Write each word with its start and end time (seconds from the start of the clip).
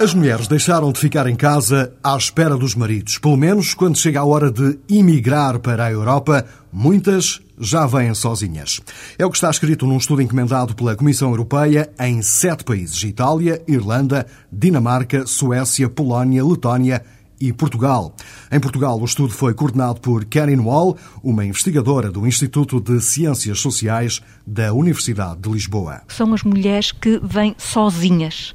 As 0.00 0.14
mulheres 0.14 0.46
deixaram 0.46 0.92
de 0.92 1.00
ficar 1.00 1.26
em 1.26 1.34
casa 1.34 1.92
à 2.04 2.16
espera 2.16 2.56
dos 2.56 2.76
maridos. 2.76 3.18
Pelo 3.18 3.36
menos 3.36 3.74
quando 3.74 3.98
chega 3.98 4.20
a 4.20 4.24
hora 4.24 4.48
de 4.48 4.78
emigrar 4.88 5.58
para 5.58 5.86
a 5.86 5.90
Europa, 5.90 6.46
muitas 6.72 7.40
já 7.58 7.84
vêm 7.84 8.14
sozinhas. 8.14 8.80
É 9.18 9.26
o 9.26 9.30
que 9.30 9.36
está 9.36 9.50
escrito 9.50 9.88
num 9.88 9.96
estudo 9.96 10.22
encomendado 10.22 10.72
pela 10.76 10.94
Comissão 10.94 11.30
Europeia 11.30 11.90
em 11.98 12.22
sete 12.22 12.62
países: 12.62 13.02
Itália, 13.02 13.60
Irlanda, 13.66 14.24
Dinamarca, 14.52 15.26
Suécia, 15.26 15.88
Polónia, 15.88 16.44
Letónia 16.44 17.02
e 17.40 17.52
Portugal. 17.52 18.14
Em 18.50 18.58
Portugal, 18.58 19.00
o 19.00 19.04
estudo 19.04 19.32
foi 19.32 19.54
coordenado 19.54 20.00
por 20.00 20.24
Karen 20.24 20.60
Wall, 20.60 20.96
uma 21.22 21.44
investigadora 21.44 22.10
do 22.10 22.26
Instituto 22.26 22.80
de 22.80 23.00
Ciências 23.00 23.60
Sociais 23.60 24.20
da 24.46 24.72
Universidade 24.72 25.40
de 25.40 25.48
Lisboa. 25.48 26.02
São 26.08 26.34
as 26.34 26.42
mulheres 26.42 26.92
que 26.92 27.20
vêm 27.22 27.54
sozinhas. 27.58 28.54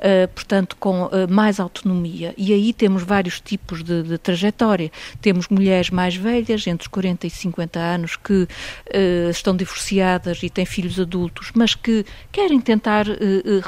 Uh, 0.00 0.26
portanto, 0.28 0.76
com 0.80 1.04
uh, 1.04 1.10
mais 1.28 1.60
autonomia. 1.60 2.32
E 2.38 2.54
aí 2.54 2.72
temos 2.72 3.02
vários 3.02 3.38
tipos 3.38 3.82
de, 3.82 4.02
de, 4.02 4.16
trajetória. 4.16 4.90
Temos 5.20 5.48
mulheres 5.48 5.90
mais 5.90 6.16
velhas, 6.16 6.66
entre 6.66 6.84
os 6.84 6.88
40 6.88 7.26
e 7.26 7.30
50 7.30 7.78
anos, 7.78 8.16
que 8.16 8.44
uh, 8.44 9.30
estão 9.30 9.54
divorciadas 9.54 10.42
e 10.42 10.48
têm 10.48 10.64
filhos 10.64 10.98
adultos, 10.98 11.50
mas 11.54 11.74
que 11.74 12.06
querem 12.32 12.58
tentar 12.62 13.04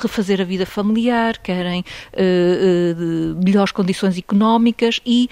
refazer 0.01 0.41
a 0.41 0.45
vida 0.45 0.65
familiar, 0.65 1.37
querem 1.39 1.85
melhores 3.43 3.73
condições 3.73 4.17
económicas 4.17 5.01
e 5.05 5.29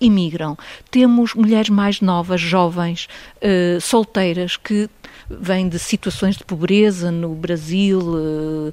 imigram. 0.00 0.56
Temos 0.90 1.34
mulheres 1.34 1.68
mais 1.68 2.00
novas, 2.00 2.40
jovens, 2.40 3.08
solteiras, 3.80 4.56
que 4.56 4.88
vêm 5.28 5.68
de 5.68 5.78
situações 5.78 6.36
de 6.36 6.44
pobreza 6.44 7.10
no 7.10 7.34
Brasil, 7.34 8.00
uh, 8.00 8.72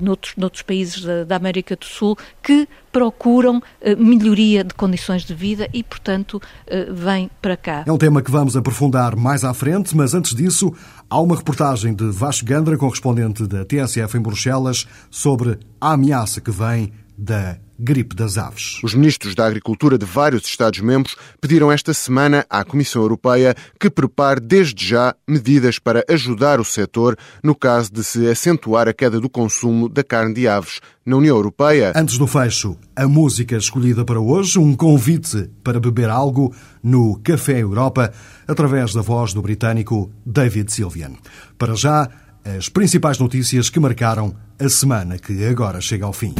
noutros, 0.00 0.34
noutros 0.36 0.62
países 0.62 1.02
da, 1.02 1.24
da, 1.24 1.36
América 1.36 1.76
do 1.76 1.84
Sul, 1.84 2.16
que 2.42 2.68
procuram 2.90 3.58
uh, 3.58 3.62
melhoria 3.96 4.64
de 4.64 4.74
condições 4.74 5.24
de 5.24 5.34
vida 5.34 5.68
e, 5.72 5.82
portanto, 5.82 6.34
uh, 6.34 6.94
vêm 6.94 7.30
para 7.40 7.56
cá. 7.56 7.84
É 7.86 7.92
um 7.92 7.98
tema 7.98 8.22
que 8.22 8.30
vamos 8.30 8.56
aprofundar 8.56 9.16
mais 9.16 9.44
à 9.44 9.54
frente, 9.54 9.96
mas 9.96 10.14
antes 10.14 10.34
disso, 10.34 10.72
há 11.08 11.20
uma 11.20 11.36
reportagem 11.36 11.94
de 11.94 12.10
Vasco 12.10 12.46
Gandra, 12.46 12.76
correspondente 12.76 13.46
da 13.46 13.64
TSF 13.64 14.16
em 14.16 14.20
Bruxelas, 14.20 14.86
sobre 15.10 15.58
a 15.80 15.92
ameaça 15.92 16.40
que 16.40 16.50
vem 16.50 16.92
da 17.22 17.56
gripe 17.78 18.16
das 18.16 18.36
aves. 18.36 18.80
Os 18.82 18.94
ministros 18.94 19.34
da 19.34 19.46
Agricultura 19.46 19.96
de 19.96 20.04
vários 20.04 20.44
Estados-membros 20.44 21.16
pediram 21.40 21.70
esta 21.70 21.94
semana 21.94 22.44
à 22.50 22.64
Comissão 22.64 23.00
Europeia 23.02 23.54
que 23.78 23.88
prepare 23.88 24.40
desde 24.40 24.86
já 24.86 25.14
medidas 25.26 25.78
para 25.78 26.04
ajudar 26.08 26.60
o 26.60 26.64
setor 26.64 27.16
no 27.42 27.54
caso 27.54 27.92
de 27.92 28.02
se 28.02 28.28
acentuar 28.28 28.88
a 28.88 28.92
queda 28.92 29.20
do 29.20 29.28
consumo 29.28 29.88
da 29.88 30.02
carne 30.02 30.34
de 30.34 30.48
aves 30.48 30.80
na 31.06 31.16
União 31.16 31.36
Europeia. 31.36 31.92
Antes 31.94 32.18
do 32.18 32.26
fecho, 32.26 32.76
a 32.94 33.06
música 33.06 33.56
escolhida 33.56 34.04
para 34.04 34.20
hoje, 34.20 34.58
um 34.58 34.74
convite 34.74 35.48
para 35.62 35.80
beber 35.80 36.10
algo 36.10 36.54
no 36.82 37.18
Café 37.20 37.60
Europa, 37.60 38.12
através 38.46 38.92
da 38.92 39.00
voz 39.00 39.32
do 39.32 39.42
britânico 39.42 40.10
David 40.26 40.72
Sylvian. 40.72 41.12
Para 41.56 41.74
já, 41.74 42.08
as 42.44 42.68
principais 42.68 43.18
notícias 43.18 43.70
que 43.70 43.80
marcaram 43.80 44.34
a 44.58 44.68
semana 44.68 45.18
que 45.18 45.44
agora 45.44 45.80
chega 45.80 46.04
ao 46.04 46.12
fim 46.12 46.34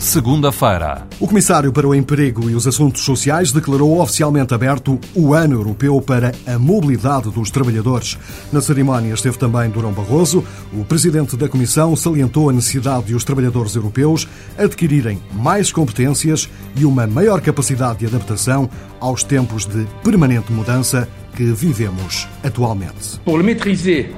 segunda-feira. 0.00 1.06
O 1.20 1.28
Comissário 1.28 1.70
para 1.72 1.86
o 1.86 1.94
Emprego 1.94 2.48
e 2.48 2.54
os 2.54 2.66
Assuntos 2.66 3.02
Sociais 3.02 3.52
declarou 3.52 4.00
oficialmente 4.00 4.54
aberto 4.54 4.98
o 5.14 5.34
Ano 5.34 5.56
Europeu 5.56 6.00
para 6.00 6.32
a 6.46 6.58
Mobilidade 6.58 7.30
dos 7.30 7.50
Trabalhadores. 7.50 8.18
Na 8.50 8.62
cerimónia 8.62 9.12
esteve 9.12 9.36
também 9.36 9.68
Durão 9.68 9.92
Barroso. 9.92 10.42
O 10.72 10.86
Presidente 10.86 11.36
da 11.36 11.50
Comissão 11.50 11.94
salientou 11.94 12.48
a 12.48 12.52
necessidade 12.52 13.08
de 13.08 13.14
os 13.14 13.24
trabalhadores 13.24 13.76
europeus 13.76 14.26
adquirirem 14.56 15.20
mais 15.34 15.70
competências 15.70 16.48
e 16.74 16.86
uma 16.86 17.06
maior 17.06 17.42
capacidade 17.42 17.98
de 17.98 18.06
adaptação 18.06 18.70
aos 18.98 19.22
tempos 19.22 19.66
de 19.66 19.86
permanente 20.02 20.50
mudança 20.50 21.06
que 21.36 21.44
vivemos 21.52 22.26
atualmente. 22.42 23.20
Pour 23.22 23.36
le 23.36 23.44
maîtriser 23.44 24.14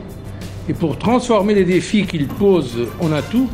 et 0.69 0.75
pour 0.75 0.97
transformer 0.97 1.55
les 1.55 1.65
défis 1.65 2.07
qu'il 2.07 2.29
pose 2.29 2.87
en 3.01 3.13
atout, 3.13 3.51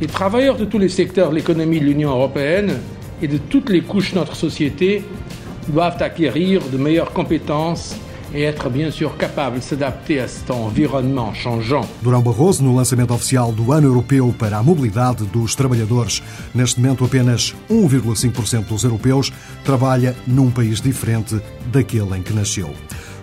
les 0.00 0.06
travailleurs 0.06 0.56
de 0.56 0.64
tous 0.64 0.78
les 0.78 0.88
secteurs 0.88 1.30
de 1.30 1.36
l'économie 1.36 1.80
de 1.80 1.84
l'Union 1.84 2.10
européenne 2.10 2.78
et 3.20 3.28
de 3.28 3.38
toutes 3.38 3.68
les 3.70 3.80
couches 3.80 4.12
de 4.12 4.18
notre 4.18 4.36
société 4.36 5.02
doivent 5.68 6.00
acquérir 6.02 6.62
de 6.72 6.78
meilleures 6.78 7.12
compétences 7.12 7.94
e 8.34 8.42
être 8.42 8.68
bien 8.68 8.90
sûr 8.90 9.16
capable 9.16 9.56
de 9.56 9.62
s'adapter 9.62 10.20
a 10.20 10.28
cet 10.28 10.50
environnement 10.50 11.32
changeant. 11.34 11.86
Durão 12.02 12.22
Barroso, 12.22 12.62
no 12.62 12.74
lançamento 12.74 13.14
oficial 13.14 13.52
do 13.52 13.72
Ano 13.72 13.86
Europeu 13.86 14.34
para 14.38 14.58
a 14.58 14.62
Mobilidade 14.62 15.24
dos 15.24 15.54
Trabalhadores. 15.54 16.22
Neste 16.54 16.80
momento, 16.80 17.04
apenas 17.04 17.54
1,5% 17.70 18.66
dos 18.66 18.84
europeus 18.84 19.32
trabalha 19.64 20.14
num 20.26 20.50
país 20.50 20.80
diferente 20.80 21.40
daquele 21.72 22.18
em 22.18 22.22
que 22.22 22.34
nasceu. 22.34 22.70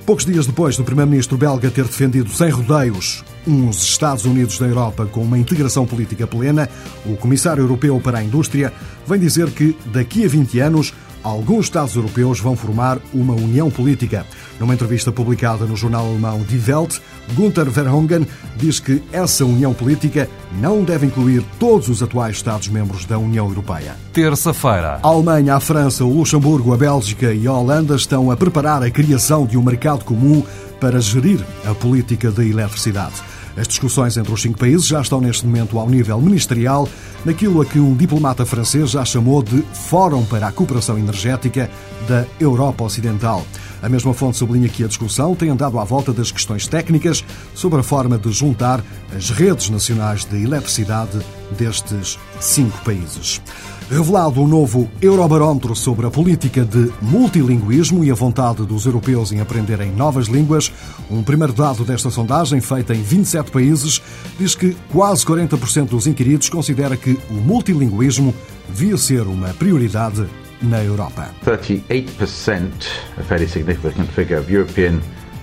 Poucos 0.05 0.25
dias 0.25 0.47
depois 0.47 0.75
do 0.75 0.83
primeiro-ministro 0.83 1.37
belga 1.37 1.69
ter 1.69 1.85
defendido 1.85 2.29
sem 2.31 2.49
rodeios 2.49 3.23
uns 3.47 3.83
Estados 3.83 4.25
Unidos 4.25 4.59
da 4.59 4.65
Europa 4.65 5.05
com 5.05 5.21
uma 5.21 5.37
integração 5.37 5.85
política 5.85 6.27
plena, 6.27 6.69
o 7.05 7.15
comissário 7.15 7.63
europeu 7.63 7.99
para 7.99 8.19
a 8.19 8.23
indústria 8.23 8.73
vem 9.07 9.19
dizer 9.19 9.49
que 9.51 9.75
daqui 9.85 10.25
a 10.25 10.27
20 10.27 10.59
anos 10.59 10.93
alguns 11.25 11.65
Estados 11.65 11.95
europeus 11.95 12.39
vão 12.39 12.55
formar 12.55 12.99
uma 13.11 13.33
união 13.33 13.71
política. 13.71 14.25
Numa 14.59 14.75
entrevista 14.75 15.11
publicada 15.11 15.65
no 15.65 15.75
jornal 15.75 16.05
alemão 16.05 16.43
Die 16.43 16.61
Welt, 16.71 16.99
Gunther 17.33 17.69
Verhongen 17.69 18.27
diz 18.55 18.79
que 18.79 19.01
essa 19.11 19.43
união 19.43 19.73
política 19.73 20.29
não 20.61 20.83
deve 20.83 21.07
incluir 21.07 21.43
todos 21.59 21.89
os 21.89 22.03
atuais 22.03 22.35
Estados-membros 22.35 23.05
da 23.05 23.17
União 23.17 23.47
Europeia. 23.47 23.95
Terça-feira. 24.13 24.99
A 25.01 25.07
Alemanha, 25.07 25.55
a 25.55 25.59
França, 25.59 26.05
o 26.05 26.15
Luxemburgo, 26.15 26.73
a 26.73 26.77
Bélgica 26.77 27.33
e 27.33 27.47
a 27.47 27.53
Holanda 27.53 27.95
estão 27.95 28.29
a 28.29 28.37
preparar 28.37 28.83
a 28.83 28.91
criação 28.91 29.47
de 29.47 29.57
um 29.57 29.63
mercado 29.63 30.05
comum 30.05 30.43
para 30.79 31.01
gerir 31.01 31.43
a 31.65 31.73
política 31.73 32.31
da 32.31 32.45
eletricidade. 32.45 33.15
As 33.57 33.67
discussões 33.67 34.17
entre 34.17 34.33
os 34.33 34.41
cinco 34.41 34.59
países 34.59 34.85
já 34.85 35.01
estão 35.01 35.21
neste 35.21 35.45
momento 35.45 35.79
ao 35.79 35.89
nível 35.89 36.19
ministerial, 36.19 36.87
naquilo 37.23 37.61
a 37.61 37.65
que 37.65 37.79
um 37.79 37.95
diplomata 37.95 38.45
francês 38.45 38.91
já 38.91 39.05
chamou 39.05 39.41
de 39.41 39.61
Fórum 39.73 40.25
para 40.25 40.47
a 40.47 40.51
Cooperação 40.51 40.97
Energética 40.97 41.69
da 42.07 42.25
Europa 42.39 42.83
Ocidental. 42.83 43.45
A 43.81 43.87
mesma 43.87 44.13
fonte 44.13 44.37
sublinha 44.37 44.67
que 44.67 44.83
a 44.83 44.87
discussão 44.87 45.35
tem 45.35 45.49
andado 45.49 45.79
à 45.79 45.83
volta 45.83 46.11
das 46.11 46.31
questões 46.31 46.67
técnicas 46.67 47.23
sobre 47.53 47.79
a 47.79 47.83
forma 47.83 48.17
de 48.17 48.31
juntar 48.31 48.83
as 49.15 49.29
redes 49.29 49.69
nacionais 49.69 50.25
de 50.25 50.43
eletricidade 50.43 51.19
destes 51.57 52.19
cinco 52.39 52.77
países. 52.83 53.41
Revelado 53.89 54.41
um 54.41 54.47
novo 54.47 54.89
Eurobarómetro 54.99 55.75
sobre 55.75 56.07
a 56.07 56.09
política 56.09 56.65
de 56.65 56.91
multilinguismo 57.03 58.03
e 58.03 58.09
a 58.09 58.15
vontade 58.15 58.65
dos 58.65 58.87
europeus 58.87 59.31
em 59.31 59.39
aprenderem 59.39 59.91
novas 59.91 60.25
línguas, 60.25 60.71
um 61.09 61.21
primeiro 61.21 61.53
dado 61.53 61.85
desta 61.85 62.09
sondagem, 62.09 62.59
feita 62.59 62.95
em 62.95 63.03
27 63.03 63.51
países, 63.51 64.01
diz 64.39 64.55
que 64.55 64.75
quase 64.91 65.23
40% 65.23 65.89
dos 65.89 66.07
inquiridos 66.07 66.49
considera 66.49 66.97
que 66.97 67.11
o 67.29 67.33
multilinguismo 67.33 68.33
devia 68.67 68.97
ser 68.97 69.21
uma 69.21 69.49
prioridade 69.49 70.25
na 70.63 70.83
Europa. 70.83 71.29
38%, 71.45 72.71
a 73.19 73.23
fairly 73.23 73.47
significant 73.47 74.09
figure 74.13 74.39
of 74.39 74.51
European 74.51 74.99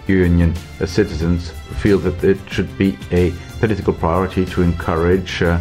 Union 0.09 0.53
citizens 0.85 1.53
feel 1.81 2.01
that 2.01 2.27
it 2.27 2.41
should 2.51 2.69
be 2.77 2.99
a 3.13 3.33
political 3.61 3.95
priority 3.95 4.45
to 4.45 4.65
encourage 4.65 5.45
uh. 5.45 5.61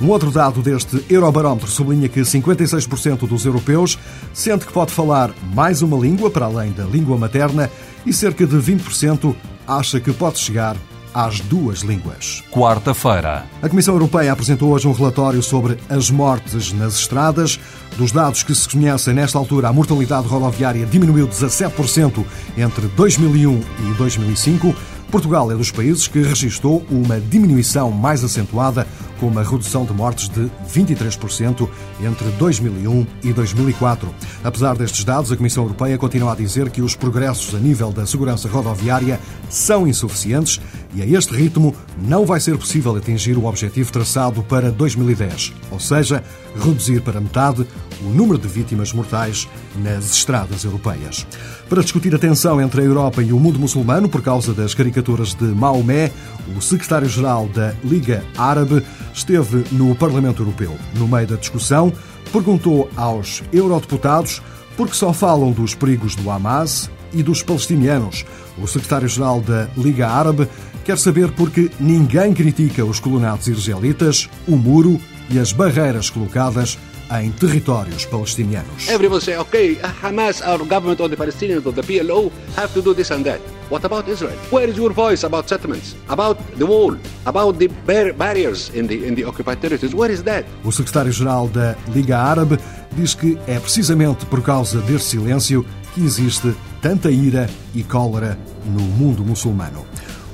Um 0.00 0.08
outro 0.08 0.30
dado 0.30 0.62
deste 0.62 1.04
Eurobarómetro 1.08 1.68
sublinha 1.68 2.08
que 2.08 2.20
56% 2.20 3.26
dos 3.26 3.44
europeus 3.44 3.98
sente 4.32 4.66
que 4.66 4.72
pode 4.72 4.92
falar 4.92 5.30
mais 5.54 5.82
uma 5.82 5.96
língua 5.96 6.30
para 6.30 6.46
além 6.46 6.72
da 6.72 6.84
língua 6.84 7.16
materna 7.16 7.70
e 8.04 8.12
cerca 8.12 8.46
de 8.46 8.56
20% 8.56 9.34
acha 9.66 10.00
que 10.00 10.12
pode 10.12 10.38
chegar 10.38 10.76
às 11.14 11.40
duas 11.40 11.80
línguas. 11.80 12.42
Quarta-feira. 12.50 13.44
A 13.62 13.68
Comissão 13.68 13.94
Europeia 13.94 14.32
apresentou 14.32 14.70
hoje 14.70 14.86
um 14.86 14.92
relatório 14.92 15.42
sobre 15.42 15.76
as 15.88 16.10
mortes 16.10 16.72
nas 16.72 16.94
estradas. 16.94 17.58
Dos 17.96 18.12
dados 18.12 18.42
que 18.42 18.54
se 18.54 18.68
conhecem 18.68 19.14
nesta 19.14 19.36
altura, 19.38 19.68
a 19.68 19.72
mortalidade 19.72 20.26
rodoviária 20.26 20.86
diminuiu 20.86 21.26
17% 21.26 22.24
entre 22.56 22.86
2001 22.88 23.60
e 23.60 23.94
2005. 23.94 24.74
Portugal 25.10 25.50
é 25.50 25.56
dos 25.56 25.72
países 25.72 26.06
que 26.06 26.22
registrou 26.22 26.84
uma 26.88 27.20
diminuição 27.20 27.90
mais 27.90 28.22
acentuada, 28.22 28.86
com 29.18 29.26
uma 29.26 29.42
redução 29.42 29.84
de 29.84 29.92
mortes 29.92 30.28
de 30.28 30.50
23% 30.72 31.68
entre 32.00 32.28
2001 32.38 33.06
e 33.22 33.32
2004. 33.32 34.08
Apesar 34.42 34.76
destes 34.76 35.04
dados, 35.04 35.30
a 35.30 35.36
Comissão 35.36 35.64
Europeia 35.64 35.98
continua 35.98 36.32
a 36.32 36.36
dizer 36.36 36.70
que 36.70 36.80
os 36.80 36.94
progressos 36.94 37.54
a 37.54 37.58
nível 37.58 37.92
da 37.92 38.06
segurança 38.06 38.48
rodoviária 38.48 39.20
são 39.48 39.86
insuficientes 39.86 40.60
e 40.94 41.02
a 41.02 41.06
este 41.06 41.34
ritmo 41.34 41.74
não 42.02 42.26
vai 42.26 42.40
ser 42.40 42.56
possível 42.58 42.94
atingir 42.96 43.36
o 43.36 43.46
objetivo 43.46 43.92
traçado 43.92 44.42
para 44.42 44.70
2010, 44.70 45.52
ou 45.70 45.78
seja, 45.78 46.22
reduzir 46.56 47.00
para 47.02 47.20
metade 47.20 47.66
o 48.02 48.08
número 48.08 48.38
de 48.38 48.48
vítimas 48.48 48.92
mortais 48.92 49.48
nas 49.76 50.12
estradas 50.12 50.64
europeias. 50.64 51.26
Para 51.68 51.82
discutir 51.82 52.14
a 52.14 52.18
tensão 52.18 52.60
entre 52.60 52.80
a 52.80 52.84
Europa 52.84 53.22
e 53.22 53.32
o 53.32 53.38
mundo 53.38 53.58
muçulmano 53.58 54.08
por 54.08 54.22
causa 54.22 54.52
das 54.52 54.74
caricaturas 54.74 55.34
de 55.34 55.44
Maomé, 55.44 56.10
o 56.56 56.60
secretário-geral 56.60 57.48
da 57.48 57.74
Liga 57.84 58.24
Árabe 58.36 58.82
esteve 59.14 59.64
no 59.72 59.94
Parlamento 59.94 60.42
Europeu. 60.42 60.76
No 60.94 61.06
meio 61.06 61.26
da 61.26 61.36
discussão, 61.36 61.92
perguntou 62.32 62.90
aos 62.96 63.42
eurodeputados 63.52 64.42
por 64.76 64.88
que 64.88 64.96
só 64.96 65.12
falam 65.12 65.52
dos 65.52 65.74
perigos 65.74 66.14
do 66.14 66.30
Hamas 66.30 66.90
e 67.12 67.22
dos 67.22 67.42
palestinianos. 67.42 68.24
O 68.58 68.66
secretário-geral 68.66 69.40
da 69.40 69.68
Liga 69.76 70.08
Árabe 70.08 70.48
quer 70.84 70.98
saber 70.98 71.30
por 71.32 71.50
que 71.50 71.70
ninguém 71.78 72.32
critica 72.32 72.84
os 72.84 73.00
colonatos 73.00 73.48
israelitas, 73.48 74.28
o 74.46 74.56
muro 74.56 75.00
e 75.30 75.38
as 75.38 75.52
barreiras 75.52 76.10
colocadas 76.10 76.78
em 77.18 77.30
territórios 77.32 78.04
palestinianos. 78.04 78.88
Everyone 78.88 79.20
say, 79.20 79.36
okay, 79.36 79.78
Hamas, 80.02 80.40
our 80.42 80.58
government 80.58 81.00
or 81.00 81.08
the 81.08 81.16
Palestinians 81.16 81.66
or 81.66 81.72
the 81.72 81.82
PLO 81.82 82.30
have 82.56 82.72
to 82.72 82.80
do 82.80 82.94
this 82.94 83.10
and 83.10 83.24
that. 83.24 83.40
What 83.68 83.84
about 83.84 84.08
Israel? 84.08 84.36
Where 84.50 84.68
is 84.68 84.76
your 84.76 84.92
voice 84.92 85.24
about 85.24 85.48
settlements, 85.48 85.96
about 86.08 86.38
the 86.56 86.66
wall, 86.66 86.96
about 87.24 87.58
the 87.58 87.68
bar 87.68 88.12
barriers 88.12 88.70
in 88.74 88.86
the, 88.86 89.06
in 89.06 89.14
the 89.14 89.24
occupied 89.24 89.60
territories? 89.60 89.94
Where 89.94 90.12
is 90.12 90.22
that? 90.24 90.44
O 90.64 90.70
secretário-geral 90.70 91.48
da 91.48 91.76
Liga 91.94 92.18
Árabe 92.18 92.58
diz 92.92 93.14
que 93.14 93.38
é 93.46 93.58
precisamente 93.58 94.26
por 94.26 94.42
causa 94.42 94.80
deste 94.80 95.10
silêncio 95.10 95.64
que 95.94 96.04
existe 96.04 96.54
tanta 96.80 97.10
ira 97.10 97.48
e 97.74 97.82
cólera 97.82 98.38
no 98.64 98.82
mundo 98.82 99.24
muçulmano. 99.24 99.84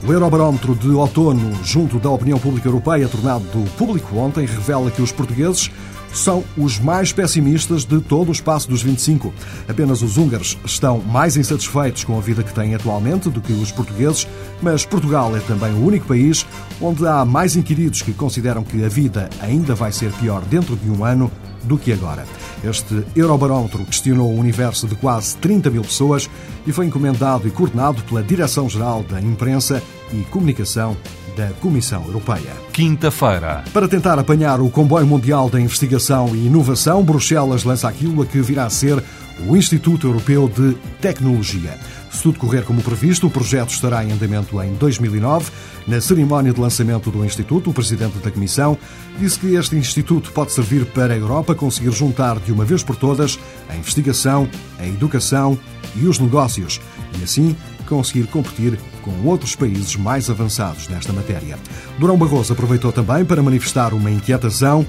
O 0.05 0.13
Eurobarómetro 0.13 0.75
de 0.75 0.89
outono, 0.91 1.53
junto 1.65 1.99
da 1.99 2.11
opinião 2.11 2.39
pública 2.39 2.69
europeia, 2.69 3.09
tornado 3.09 3.45
público 3.77 4.17
ontem, 4.17 4.47
revela 4.47 4.91
que 4.91 5.03
os 5.03 5.11
portugueses 5.11 5.71
são 6.13 6.45
os 6.57 6.79
mais 6.79 7.13
pessimistas 7.13 7.85
de 7.85 8.01
todo 8.01 8.29
o 8.29 8.33
espaço 8.33 8.69
dos 8.69 8.83
25. 8.83 9.33
Apenas 9.69 10.03
os 10.03 10.17
húngaros 10.17 10.57
estão 10.65 10.99
mais 11.01 11.37
insatisfeitos 11.37 12.05
com 12.05 12.17
a 12.17 12.21
vida 12.21 12.43
que 12.43 12.55
têm 12.55 12.75
atualmente 12.75 13.29
do 13.29 13.41
que 13.41 13.53
os 13.53 13.71
portugueses, 13.71 14.27
mas 14.63 14.87
Portugal 14.87 15.37
é 15.37 15.41
também 15.41 15.73
o 15.73 15.85
único 15.85 16.07
país 16.07 16.47
onde 16.81 17.07
há 17.07 17.25
mais 17.25 17.57
inquiridos 17.57 18.03
que 18.03 18.13
consideram 18.13 18.65
que 18.65 18.85
a 18.85 18.89
vida 18.89 19.29
ainda 19.41 19.75
vai 19.75 19.93
ser 19.93 20.11
pior 20.13 20.43
dentro 20.43 20.77
de 20.77 20.91
um 20.91 21.05
ano 21.05 21.31
do 21.67 21.77
que 21.77 21.93
agora. 21.93 22.25
Este 22.65 23.05
Eurobarómetro 23.15 23.85
questionou 23.85 24.33
o 24.33 24.39
universo 24.39 24.87
de 24.87 24.95
quase 24.95 25.37
30 25.37 25.71
mil 25.71 25.83
pessoas 25.83 26.31
e 26.67 26.73
foi 26.73 26.87
encomendado 26.87 27.47
e 27.47 27.51
coordenado 27.51 28.03
pela 28.05 28.23
Direção-Geral 28.23 29.03
da 29.03 29.21
Imprensa 29.21 29.83
e 30.13 30.23
Comunicação 30.25 30.97
da 31.37 31.51
Comissão 31.61 32.03
Europeia. 32.07 32.53
Quinta-feira. 32.73 33.63
Para 33.73 33.87
tentar 33.87 34.19
apanhar 34.19 34.61
o 34.61 34.71
comboio 34.71 35.07
mundial 35.07 35.51
da 35.51 35.61
investigação 35.61 36.35
e 36.35 36.47
inovação, 36.47 37.05
Bruxelas 37.05 37.63
lança 37.63 37.89
aquilo 37.89 38.23
a 38.23 38.27
que 38.27 38.41
virá 38.41 38.65
a 38.65 38.71
ser 38.71 39.03
o 39.41 39.57
Instituto 39.57 40.07
Europeu 40.07 40.49
de 40.49 40.75
Tecnologia. 41.01 41.79
Se 42.11 42.23
tudo 42.23 42.39
correr 42.39 42.65
como 42.65 42.83
previsto, 42.83 43.27
o 43.27 43.31
projeto 43.31 43.71
estará 43.71 44.03
em 44.05 44.13
andamento 44.13 44.61
em 44.63 44.73
2009. 44.75 45.51
Na 45.87 46.01
cerimónia 46.01 46.53
de 46.53 46.61
lançamento 46.61 47.11
do 47.11 47.25
Instituto, 47.25 47.71
o 47.71 47.75
presidente 47.75 48.19
da 48.19 48.31
Comissão 48.31 48.79
disse 49.19 49.39
que 49.39 49.55
este 49.55 49.77
Instituto 49.77 50.33
pode 50.33 50.53
servir 50.53 50.87
para 50.87 51.13
a 51.13 51.17
Europa 51.17 51.55
conseguir 51.55 51.93
juntar 51.93 52.39
de 52.41 52.53
uma 52.53 52.65
vez 52.65 52.83
por 52.83 52.97
todas 52.97 53.39
a 53.69 53.77
investigação, 53.77 54.49
a 54.79 54.87
educação 54.87 55.59
e 55.95 56.07
os 56.07 56.19
negócios, 56.19 56.81
e 57.19 57.25
assim 57.25 57.57
conseguir 57.87 58.27
competir 58.27 58.79
com 59.03 59.13
outros 59.29 59.55
países 59.55 59.95
mais 59.95 60.29
avançados 60.29 60.89
nesta 60.89 61.13
matéria. 61.13 61.57
Durão 61.99 62.19
Barroso 62.19 62.53
aproveitou 62.53 62.91
também 62.91 63.25
para 63.25 63.43
manifestar 63.43 63.95
uma 63.95 64.11
inquietação 64.11 64.85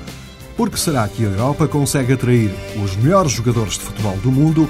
porque 0.57 0.75
será 0.75 1.07
que 1.07 1.23
a 1.23 1.29
Europa 1.29 1.67
consegue 1.67 2.13
atrair 2.13 2.51
os 2.83 2.95
melhores 2.97 3.31
jogadores 3.31 3.73
de 3.73 3.81
futebol 3.81 4.17
do 4.17 4.31
mundo 4.31 4.67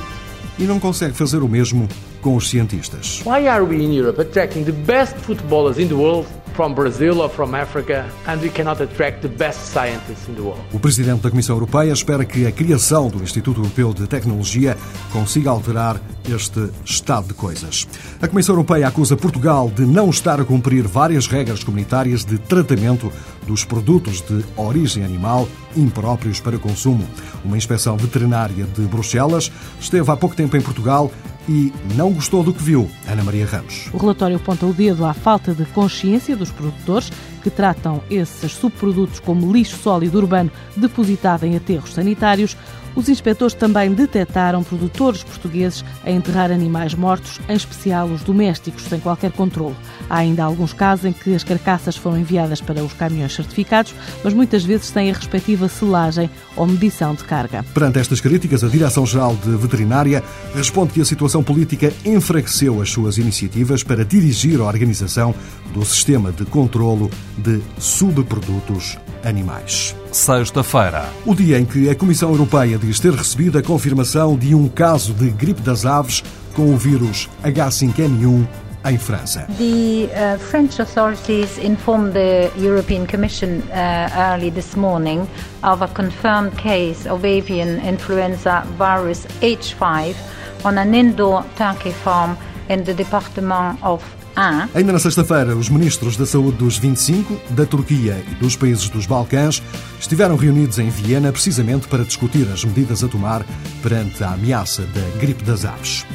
e 0.59 0.63
não 0.63 0.79
consegue 0.79 1.13
fazer 1.13 1.41
o 1.41 1.47
mesmo 1.47 1.87
com 2.21 2.35
os 2.35 2.49
cientistas? 2.49 3.21
Why 3.25 3.47
are 3.47 3.63
we 3.63 3.77
in 3.77 3.93
Europe 3.93 4.21
attracting 4.21 4.65
the 4.65 4.73
best 4.73 5.15
footballers 5.19 5.79
in 5.79 5.87
the 5.87 5.95
world 5.95 6.27
from 6.57 6.73
Brazil 6.73 7.21
or 7.21 7.29
from 7.29 7.53
Africa 7.53 8.09
and 8.25 8.41
we 8.41 8.49
cannot 8.49 8.81
attract 8.81 9.21
the 9.21 9.27
best 9.27 9.71
scientists 9.71 10.27
in 10.27 10.33
the 10.33 10.41
world? 10.41 10.59
O 10.73 10.79
presidente 10.79 11.21
da 11.21 11.29
Comissão 11.29 11.55
Europeia 11.55 11.93
espera 11.93 12.25
que 12.25 12.47
a 12.47 12.51
criação 12.51 13.09
do 13.09 13.21
Instituto 13.23 13.61
Europeu 13.61 13.93
de 13.93 14.07
Tecnologia 14.07 14.75
consiga 15.13 15.51
alterar 15.51 16.01
este 16.27 16.67
estado 16.83 17.27
de 17.27 17.35
coisas. 17.35 17.87
A 18.19 18.27
Comissão 18.27 18.55
Europeia 18.55 18.87
acusa 18.87 19.15
Portugal 19.15 19.69
de 19.69 19.85
não 19.85 20.09
estar 20.09 20.41
a 20.41 20.43
cumprir 20.43 20.87
várias 20.87 21.27
regras 21.27 21.63
comunitárias 21.63 22.25
de 22.25 22.39
tratamento 22.39 23.13
dos 23.45 23.63
produtos 23.63 24.21
de 24.21 24.43
origem 24.55 25.05
animal 25.05 25.47
impróprios 25.75 26.39
para 26.39 26.57
consumo. 26.57 27.07
Uma 27.45 27.55
inspeção 27.55 27.95
veterinária 27.97 28.65
de 28.65 28.81
Bruxelas 28.81 29.51
esteve 29.79 30.09
há 30.09 30.17
pouco 30.17 30.35
tempo 30.35 30.57
em 30.57 30.61
Portugal 30.61 31.11
e 31.47 31.71
não 31.95 32.11
gostou 32.11 32.43
do 32.43 32.53
que 32.53 32.61
viu. 32.61 32.89
Ana 33.07 33.23
Maria 33.23 33.45
Ramos. 33.45 33.89
O 33.93 33.97
relatório 33.97 34.35
aponta 34.35 34.65
o 34.65 34.73
dedo 34.73 35.05
à 35.05 35.13
falta 35.13 35.53
de 35.53 35.65
consciência 35.65 36.35
dos 36.35 36.51
produtores 36.51 37.11
que 37.41 37.49
tratam 37.49 38.01
esses 38.09 38.51
subprodutos 38.51 39.19
como 39.19 39.51
lixo 39.51 39.77
sólido 39.77 40.17
urbano 40.17 40.51
depositado 40.75 41.45
em 41.45 41.55
aterros 41.55 41.93
sanitários. 41.93 42.57
Os 42.97 43.07
inspectores 43.07 43.53
também 43.53 43.93
detectaram 43.93 44.63
produtores 44.63 45.23
portugueses 45.23 45.85
a 46.03 46.09
enterrar 46.09 46.51
animais 46.51 46.95
mortos, 46.95 47.39
em 47.47 47.55
especial 47.55 48.07
os 48.07 48.23
domésticos, 48.23 48.85
sem 48.85 48.99
qualquer 48.99 49.31
controle. 49.31 49.75
Há 50.09 50.17
ainda 50.17 50.43
alguns 50.43 50.73
casos 50.73 51.05
em 51.05 51.13
que 51.13 51.35
as 51.35 51.43
carcaças 51.43 51.95
foram 51.95 52.17
enviadas 52.17 52.59
para 52.59 52.83
os 52.83 52.93
caminhões 52.93 53.35
certificados, 53.35 53.93
mas 54.23 54.33
muitas 54.33 54.65
vezes 54.65 54.87
sem 54.87 55.11
a 55.11 55.13
respectiva 55.13 55.69
selagem 55.69 56.27
ou 56.55 56.65
medição 56.65 57.13
de 57.13 57.23
carga. 57.23 57.63
Perante 57.71 57.99
estas 57.99 58.19
críticas, 58.19 58.63
a 58.63 58.67
Direção-Geral 58.67 59.35
de 59.35 59.55
Veterinária 59.57 60.23
responde 60.55 60.93
que 60.93 61.01
a 61.01 61.05
situação 61.05 61.43
política 61.43 61.93
enfraqueceu 62.03 62.81
as 62.81 62.89
suas 62.89 63.19
iniciativas 63.19 63.83
para 63.83 64.03
dirigir 64.03 64.59
a 64.59 64.63
organização 64.63 65.35
do 65.71 65.85
sistema 65.85 66.31
de 66.31 66.45
controlo 66.45 67.11
de 67.37 67.61
subprodutos 67.77 68.97
animais. 69.27 69.95
Sexta-feira. 70.11 71.05
O 71.25 71.35
dia 71.35 71.59
em 71.59 71.65
que 71.65 71.89
a 71.89 71.95
Comissão 71.95 72.31
Europeia 72.31 72.77
diz 72.77 72.99
ter 72.99 73.13
recebido 73.13 73.57
a 73.57 73.61
confirmação 73.61 74.37
de 74.37 74.55
um 74.55 74.67
caso 74.67 75.13
de 75.13 75.29
gripe 75.29 75.61
das 75.61 75.85
aves 75.85 76.23
com 76.53 76.73
o 76.73 76.77
vírus 76.77 77.29
H5N1 77.43 78.47
em 78.85 78.97
França. 78.97 79.47
The 79.57 80.09
uh, 80.13 80.39
French 80.39 80.81
authorities 80.81 81.57
informed 81.57 82.13
the 82.13 82.49
European 82.57 83.05
Commission 83.05 83.61
uh, 83.69 84.33
early 84.33 84.49
this 84.49 84.75
morning 84.75 85.27
of 85.63 85.83
a 85.83 85.87
confirmed 85.89 86.57
case 86.57 87.05
of 87.05 87.25
avian 87.25 87.79
influenza 87.85 88.63
virus 88.77 89.25
H5 89.41 90.15
on 90.63 90.77
an 90.77 90.95
indoor 90.95 91.43
turkey 91.57 91.91
farm 91.91 92.37
in 92.69 92.83
the 92.83 92.93
department 92.93 93.79
of 93.83 94.01
Ain. 94.37 94.69
Ainda 94.75 94.93
na 94.93 94.99
sexta-feira, 94.99 95.55
os 95.55 95.67
ministros 95.67 96.15
da 96.15 96.23
saúde 96.23 96.59
dos 96.59 96.77
25, 96.77 97.41
da 97.49 97.65
Turquia 97.65 98.23
e 98.31 98.35
dos 98.35 98.55
países 98.55 98.87
dos 98.87 99.07
Balcãs 99.07 99.63
estiveram 99.99 100.35
reunidos 100.35 100.77
em 100.77 100.91
Viena 100.91 101.31
precisamente 101.31 101.87
para 101.87 102.03
discutir 102.03 102.47
as 102.53 102.63
medidas 102.63 103.03
a 103.03 103.07
tomar 103.07 103.43
perante 103.81 104.23
a 104.23 104.33
ameaça 104.33 104.83
da 104.83 105.19
gripe 105.19 105.43
das 105.43 105.65
aves. 105.65 106.05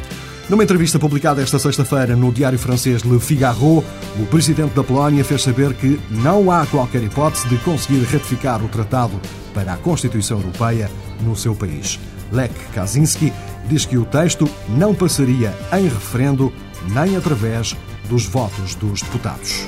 Numa 0.49 0.63
entrevista 0.63 1.01
publicada 1.01 1.43
esta 1.43 1.59
sexta-feira 1.59 2.15
no 2.15 2.33
diário 2.33 2.61
francês 2.61 3.03
Le 3.03 3.19
Figaro, 3.19 3.83
o 4.17 4.27
presidente 4.31 4.73
da 4.73 4.85
Polónia 4.85 5.25
fez 5.25 5.43
saber 5.43 5.75
que 5.75 6.01
não 6.09 6.49
há 6.49 6.65
qualquer 6.67 7.03
hipótese 7.03 7.49
de 7.49 7.57
conseguir 7.59 8.05
ratificar 8.05 8.63
o 8.63 8.69
tratado 8.69 9.21
para 9.53 9.73
a 9.73 9.77
Constituição 9.77 10.39
Europeia 10.39 10.89
no 11.23 11.35
seu 11.35 11.57
país. 11.57 11.99
Lech 12.31 12.55
Kaczynski 12.73 13.33
diz 13.69 13.85
que 13.85 13.99
o 13.99 14.05
texto 14.05 14.49
não 14.69 14.95
passaria 14.95 15.53
em 15.73 15.89
referendo 15.89 16.53
nem 16.95 17.17
através 17.17 17.77
dos 18.13 18.27
votos 18.27 18.75
dos 18.75 19.01
deputados. 19.01 19.65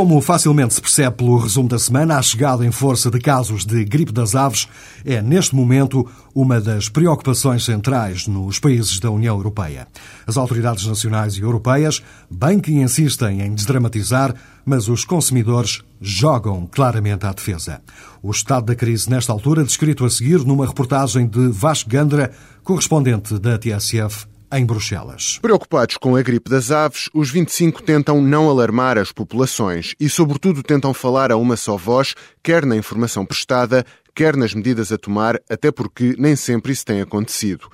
Como 0.00 0.18
facilmente 0.22 0.72
se 0.72 0.80
percebe 0.80 1.16
pelo 1.16 1.36
resumo 1.36 1.68
da 1.68 1.78
semana, 1.78 2.16
a 2.16 2.22
chegada 2.22 2.64
em 2.64 2.72
força 2.72 3.10
de 3.10 3.18
casos 3.18 3.66
de 3.66 3.84
gripe 3.84 4.10
das 4.10 4.34
aves 4.34 4.66
é, 5.04 5.20
neste 5.20 5.54
momento, 5.54 6.08
uma 6.34 6.58
das 6.58 6.88
preocupações 6.88 7.66
centrais 7.66 8.26
nos 8.26 8.58
países 8.58 8.98
da 8.98 9.10
União 9.10 9.36
Europeia. 9.36 9.86
As 10.26 10.38
autoridades 10.38 10.86
nacionais 10.86 11.36
e 11.36 11.42
europeias, 11.42 12.02
bem 12.30 12.58
que 12.60 12.72
insistem 12.72 13.42
em 13.42 13.54
desdramatizar, 13.54 14.34
mas 14.64 14.88
os 14.88 15.04
consumidores 15.04 15.82
jogam 16.00 16.66
claramente 16.66 17.26
à 17.26 17.32
defesa. 17.34 17.82
O 18.22 18.30
estado 18.30 18.64
da 18.64 18.74
crise, 18.74 19.10
nesta 19.10 19.34
altura, 19.34 19.64
descrito 19.64 20.06
a 20.06 20.10
seguir 20.10 20.46
numa 20.46 20.66
reportagem 20.66 21.26
de 21.26 21.48
Vasco 21.48 21.90
Gandra, 21.90 22.30
correspondente 22.64 23.38
da 23.38 23.58
TSF 23.58 24.29
em 24.52 24.64
Bruxelas. 24.64 25.38
Preocupados 25.40 25.96
com 25.96 26.16
a 26.16 26.22
gripe 26.22 26.50
das 26.50 26.70
aves, 26.70 27.08
os 27.14 27.30
25 27.30 27.82
tentam 27.82 28.20
não 28.20 28.48
alarmar 28.48 28.98
as 28.98 29.12
populações 29.12 29.94
e, 29.98 30.08
sobretudo, 30.08 30.62
tentam 30.62 30.92
falar 30.92 31.30
a 31.30 31.36
uma 31.36 31.56
só 31.56 31.76
voz, 31.76 32.14
quer 32.42 32.66
na 32.66 32.76
informação 32.76 33.24
prestada, 33.24 33.84
quer 34.14 34.36
nas 34.36 34.54
medidas 34.54 34.92
a 34.92 34.98
tomar, 34.98 35.40
até 35.48 35.70
porque 35.70 36.14
nem 36.18 36.36
sempre 36.36 36.72
isso 36.72 36.84
tem 36.84 37.00
acontecido. 37.00 37.68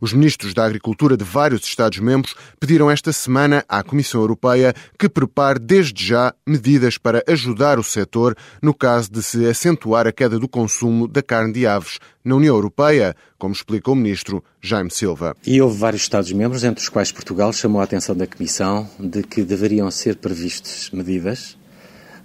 Os 0.00 0.14
ministros 0.14 0.54
da 0.54 0.64
Agricultura 0.64 1.14
de 1.14 1.24
vários 1.24 1.62
Estados-membros 1.62 2.34
pediram 2.58 2.90
esta 2.90 3.12
semana 3.12 3.62
à 3.68 3.82
Comissão 3.82 4.22
Europeia 4.22 4.72
que 4.98 5.10
prepare 5.10 5.58
desde 5.58 6.06
já 6.06 6.34
medidas 6.46 6.96
para 6.96 7.22
ajudar 7.28 7.78
o 7.78 7.84
setor 7.84 8.34
no 8.62 8.72
caso 8.72 9.12
de 9.12 9.22
se 9.22 9.44
acentuar 9.46 10.06
a 10.06 10.12
queda 10.12 10.38
do 10.38 10.48
consumo 10.48 11.06
da 11.06 11.22
carne 11.22 11.52
de 11.52 11.66
aves 11.66 11.98
na 12.24 12.34
União 12.34 12.54
Europeia, 12.54 13.14
como 13.38 13.52
explica 13.52 13.90
o 13.90 13.94
ministro 13.94 14.42
Jaime 14.58 14.90
Silva. 14.90 15.36
E 15.46 15.60
houve 15.60 15.76
vários 15.76 16.02
Estados-membros, 16.02 16.64
entre 16.64 16.82
os 16.82 16.88
quais 16.88 17.12
Portugal, 17.12 17.52
chamou 17.52 17.82
a 17.82 17.84
atenção 17.84 18.16
da 18.16 18.26
Comissão 18.26 18.88
de 18.98 19.22
que 19.22 19.42
deveriam 19.42 19.90
ser 19.90 20.16
previstas 20.16 20.88
medidas 20.94 21.58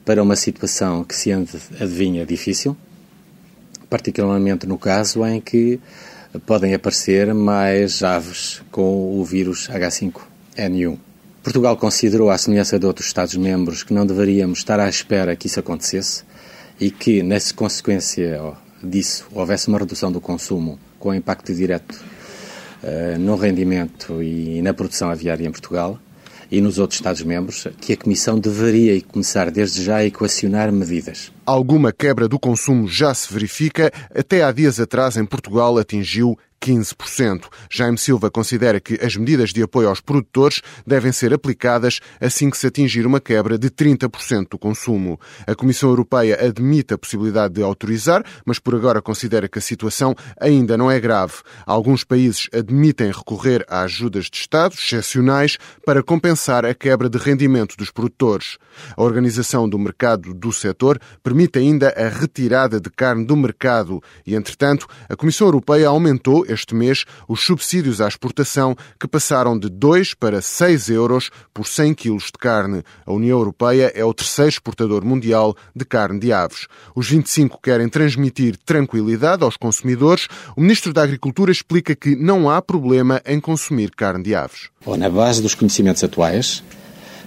para 0.06 0.24
uma 0.24 0.38
situação 0.38 1.04
que 1.04 1.16
se 1.16 1.30
adivinha 1.34 2.26
difícil, 2.26 2.78
particularmente 3.90 4.66
no 4.66 4.78
caso 4.78 5.26
em 5.26 5.42
que 5.42 5.80
podem 6.46 6.74
aparecer 6.74 7.34
mais 7.34 8.04
aves 8.04 8.62
com 8.72 9.20
o 9.20 9.24
vírus 9.24 9.70
H5N1. 9.70 10.98
Portugal 11.44 11.78
considerou, 11.78 12.30
à 12.30 12.38
semelhança 12.38 12.80
de 12.80 12.86
outros 12.86 13.08
Estados-membros, 13.08 13.84
que 13.84 13.94
não 13.94 14.06
deveríamos 14.06 14.60
estar 14.60 14.80
à 14.80 14.90
espera 14.90 15.36
que 15.36 15.48
isso 15.48 15.60
acontecesse 15.60 16.24
e 16.80 16.90
que, 16.90 17.22
na 17.22 17.38
consequência 17.56 18.42
disso, 18.84 19.28
houvesse 19.32 19.68
uma 19.68 19.78
redução 19.78 20.12
do 20.12 20.20
consumo 20.20 20.80
com 21.00 21.14
impacto 21.14 21.54
direto 21.54 22.04
uh, 22.84 23.20
no 23.20 23.36
rendimento 23.36 24.24
e 24.24 24.62
na 24.62 24.74
produção 24.74 25.10
aviária 25.10 25.48
em 25.48 25.52
Portugal 25.52 26.00
e 26.52 26.62
nos 26.62 26.78
outros 26.78 27.00
Estados-membros, 27.00 27.68
que 27.80 27.94
a 27.94 27.98
Comissão 27.98 28.40
deveria 28.40 29.02
começar 29.02 29.52
desde 29.52 29.84
já 29.84 29.98
a 29.98 30.06
equacionar 30.06 30.72
medidas. 30.72 31.32
Alguma 31.46 31.92
quebra 31.92 32.28
do 32.28 32.40
consumo 32.40 32.88
já 32.88 33.14
se 33.14 33.32
verifica. 33.32 33.92
Até 34.14 34.44
há 34.44 34.52
dias 34.52 34.80
atrás, 34.80 35.16
em 35.18 35.26
Portugal, 35.26 35.78
atingiu 35.78 36.38
15%. 36.62 37.46
Jaime 37.70 37.98
Silva 37.98 38.32
considera 38.32 38.80
que 38.80 39.00
as 39.04 39.16
medidas 39.16 39.52
de 39.52 39.62
apoio 39.62 39.90
aos 39.90 40.02
produtores 40.02 40.62
devem 40.86 41.12
ser 41.12 41.34
aplicadas 41.34 42.00
assim 42.20 42.50
que 42.50 42.58
se 42.58 42.68
atingir 42.68 43.06
uma 43.06 43.20
quebra 43.20 43.58
de 43.58 43.70
30% 43.70 44.50
do 44.52 44.58
consumo. 44.58 45.20
A 45.46 45.56
Comissão 45.56 45.90
Europeia 45.90 46.40
admite 46.46 46.94
a 46.94 46.98
possibilidade 46.98 47.56
de 47.56 47.64
autorizar, 47.64 48.24
mas 48.46 48.60
por 48.60 48.76
agora 48.76 49.02
considera 49.02 49.48
que 49.48 49.60
a 49.60 49.62
situação 49.62 50.16
ainda 50.40 50.78
não 50.78 50.90
é 50.90 51.00
grave. 51.00 51.36
Alguns 51.66 52.04
países 52.04 52.50
admitem 52.54 53.12
recorrer 53.12 53.66
a 53.70 53.82
ajudas 53.82 54.26
de 54.26 54.38
Estado 54.38 54.74
excepcionais 54.74 55.58
para 55.86 56.04
compensar 56.04 56.66
a 56.66 56.74
quebra 56.74 57.10
de 57.10 57.18
rendimento 57.18 57.76
dos 57.78 57.92
produtores. 57.92 58.58
A 58.96 59.04
organização 59.04 59.68
do 59.68 59.80
mercado 59.80 60.34
do 60.34 60.52
setor 60.52 61.00
permite 61.24 61.60
ainda 61.60 61.90
a 61.90 62.10
retirada 62.10 62.80
de 62.80 62.90
carne 62.90 63.26
do 63.26 63.36
mercado 63.36 64.02
e, 64.26 64.36
entretanto, 64.36 64.88
a 65.10 65.16
Comissão 65.16 65.48
Europeia 65.48 65.88
aumentou 65.88 66.45
este 66.50 66.76
mês 66.76 67.06
os 67.28 67.42
subsídios 67.42 68.02
à 68.02 68.08
exportação, 68.08 68.76
que 69.00 69.08
passaram 69.08 69.58
de 69.58 69.70
2 69.70 70.14
para 70.14 70.42
6 70.42 70.90
euros 70.90 71.30
por 71.54 71.68
100 71.68 71.94
quilos 71.94 72.26
de 72.26 72.40
carne. 72.40 72.84
A 73.06 73.14
União 73.14 73.38
Europeia 73.38 73.92
é 73.96 74.04
o 74.04 74.14
terceiro 74.14 74.50
exportador 74.50 75.04
mundial 75.04 75.56
de 75.76 75.86
carne 75.86 76.20
de 76.20 76.32
aves. 76.32 76.68
Os 76.96 77.10
25 77.10 77.60
querem 77.62 77.90
transmitir 77.90 78.58
tranquilidade 78.66 79.44
aos 79.44 79.58
consumidores. 79.58 80.28
O 80.56 80.62
Ministro 80.62 80.94
da 80.94 81.04
Agricultura 81.04 81.52
explica 81.52 81.96
que 81.96 82.16
não 82.16 82.50
há 82.50 82.62
problema 82.62 83.22
em 83.26 83.40
consumir 83.40 83.92
carne 83.92 84.24
de 84.24 84.36
aves. 84.36 84.70
Bom, 84.86 84.96
na 84.98 85.10
base 85.10 85.42
dos 85.42 85.56
conhecimentos 85.56 86.04
atuais, 86.04 86.64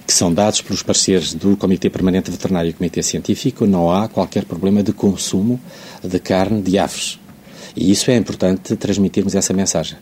que 0.06 0.14
são 0.14 0.32
dados 0.32 0.62
pelos 0.62 0.82
parceiros 0.82 1.34
do 1.34 1.54
Comitê 1.54 1.90
Permanente 1.90 2.30
Veterinário 2.30 2.70
e 2.70 2.72
Comitê 2.72 3.02
Científico, 3.02 3.66
não 3.66 3.92
há 3.92 4.08
qualquer 4.08 4.46
problema 4.46 4.82
de 4.82 4.90
consumo 4.90 5.60
de 6.02 6.18
carne 6.18 6.62
de 6.62 6.78
aves. 6.78 7.18
E 7.76 7.90
isso 7.90 8.10
é 8.10 8.16
importante 8.16 8.76
transmitirmos 8.76 9.34
essa 9.34 9.52
mensagem. 9.52 9.98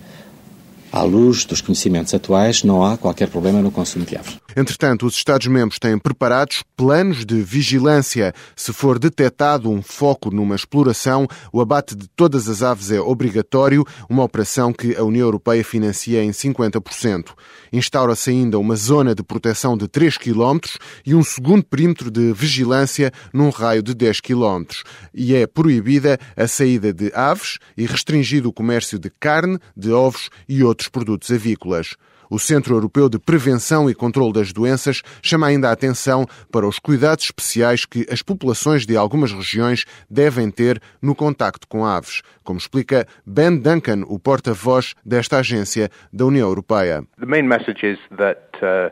À 0.92 1.02
luz 1.02 1.44
dos 1.44 1.60
conhecimentos 1.60 2.14
atuais, 2.14 2.62
não 2.62 2.84
há 2.84 2.96
qualquer 2.96 3.28
problema 3.28 3.60
no 3.60 3.70
consumo 3.70 4.04
de 4.04 4.16
aves. 4.16 4.45
Entretanto, 4.56 5.04
os 5.04 5.14
Estados-membros 5.14 5.78
têm 5.78 5.98
preparados 5.98 6.64
planos 6.74 7.26
de 7.26 7.42
vigilância. 7.42 8.32
Se 8.56 8.72
for 8.72 8.98
detectado 8.98 9.70
um 9.70 9.82
foco 9.82 10.30
numa 10.30 10.56
exploração, 10.56 11.28
o 11.52 11.60
abate 11.60 11.94
de 11.94 12.08
todas 12.08 12.48
as 12.48 12.62
aves 12.62 12.90
é 12.90 12.98
obrigatório, 12.98 13.84
uma 14.08 14.24
operação 14.24 14.72
que 14.72 14.96
a 14.96 15.04
União 15.04 15.26
Europeia 15.26 15.62
financia 15.62 16.24
em 16.24 16.30
50%. 16.30 17.34
Instaura-se 17.70 18.30
ainda 18.30 18.58
uma 18.58 18.76
zona 18.76 19.14
de 19.14 19.22
proteção 19.22 19.76
de 19.76 19.86
3 19.86 20.16
km 20.16 20.58
e 21.04 21.14
um 21.14 21.22
segundo 21.22 21.62
perímetro 21.62 22.10
de 22.10 22.32
vigilância 22.32 23.12
num 23.34 23.50
raio 23.50 23.82
de 23.82 23.92
10 23.92 24.22
km. 24.22 24.64
E 25.12 25.34
é 25.34 25.46
proibida 25.46 26.18
a 26.34 26.48
saída 26.48 26.94
de 26.94 27.12
aves 27.14 27.58
e 27.76 27.84
restringido 27.84 28.48
o 28.48 28.52
comércio 28.54 28.98
de 28.98 29.10
carne, 29.10 29.58
de 29.76 29.92
ovos 29.92 30.30
e 30.48 30.64
outros 30.64 30.88
produtos 30.88 31.30
avícolas. 31.30 31.94
O 32.30 32.38
Centro 32.38 32.74
Europeu 32.74 33.08
de 33.08 33.18
Prevenção 33.18 33.88
e 33.88 33.94
Controlo 33.94 34.32
das 34.32 34.52
Doenças 34.52 35.02
chama 35.22 35.46
ainda 35.46 35.68
a 35.68 35.72
atenção 35.72 36.26
para 36.50 36.66
os 36.66 36.78
cuidados 36.78 37.24
especiais 37.24 37.84
que 37.84 38.06
as 38.10 38.22
populações 38.22 38.86
de 38.86 38.96
algumas 38.96 39.32
regiões 39.32 39.84
devem 40.10 40.50
ter 40.50 40.80
no 41.00 41.14
contacto 41.14 41.68
com 41.68 41.84
aves, 41.84 42.22
como 42.42 42.58
explica 42.58 43.06
Ben 43.24 43.58
Duncan, 43.58 44.02
o 44.06 44.18
porta-voz 44.18 44.94
desta 45.04 45.38
agência 45.38 45.90
da 46.12 46.24
União 46.24 46.48
Europeia. 46.48 47.04
The 47.18 47.26
main 47.26 47.46
message 47.46 47.86
is 47.86 47.98
that 48.16 48.40
uh, 48.62 48.90